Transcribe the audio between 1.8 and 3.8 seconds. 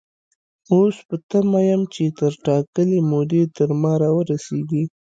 چې تر ټاکلې مودې تر